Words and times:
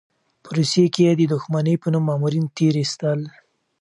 په 0.43 0.49
روسيې 0.57 0.85
کې 0.93 1.01
یې 1.07 1.13
د 1.17 1.21
دښمنۍ 1.33 1.75
په 1.81 1.87
نوم 1.93 2.03
مامورین 2.09 2.45
تېر 2.57 2.73
ایستل. 2.81 3.19